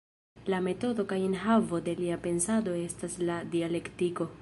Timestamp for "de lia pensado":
1.89-2.77